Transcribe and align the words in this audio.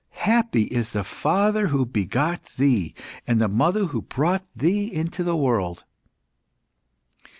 Happy 0.25 0.63
is 0.63 0.93
the 0.93 1.03
father 1.03 1.67
who 1.67 1.85
begot 1.85 2.43
thee, 2.57 2.95
and 3.27 3.39
the 3.39 3.47
mother 3.47 3.85
who 3.85 4.01
brought 4.01 4.41
thee 4.55 4.91
into 4.91 5.23
the 5.23 5.37
world!" 5.37 5.83